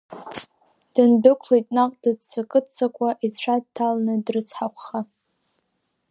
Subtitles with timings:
[0.93, 4.99] Дындәықәлеит наҟ, дыццакы-ццакуа, ицәа дҭаланы, дрыцҳахәха.